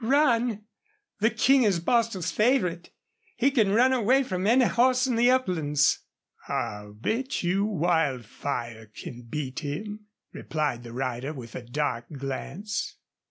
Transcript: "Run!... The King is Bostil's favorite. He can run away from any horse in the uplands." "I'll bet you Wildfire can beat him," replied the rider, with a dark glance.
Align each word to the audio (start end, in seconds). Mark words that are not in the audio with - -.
"Run!... 0.03 0.65
The 1.19 1.29
King 1.29 1.61
is 1.61 1.79
Bostil's 1.79 2.31
favorite. 2.31 2.89
He 3.35 3.51
can 3.51 3.71
run 3.71 3.93
away 3.93 4.23
from 4.23 4.47
any 4.47 4.65
horse 4.65 5.05
in 5.05 5.15
the 5.15 5.29
uplands." 5.29 5.99
"I'll 6.47 6.93
bet 6.93 7.43
you 7.43 7.65
Wildfire 7.65 8.87
can 8.87 9.27
beat 9.29 9.59
him," 9.59 10.07
replied 10.33 10.81
the 10.81 10.91
rider, 10.93 11.33
with 11.33 11.53
a 11.53 11.61
dark 11.61 12.11
glance. 12.13 12.97